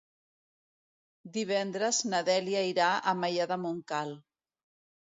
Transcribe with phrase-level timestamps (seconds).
[1.35, 4.21] Divendres na Dèlia irà a Maià de Montcal.